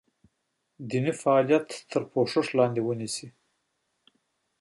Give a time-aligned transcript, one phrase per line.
[0.89, 3.27] دیني فعالیت تر پوښښ لاندې ونیسي.